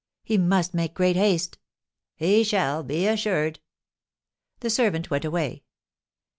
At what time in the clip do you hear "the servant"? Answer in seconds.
4.61-5.11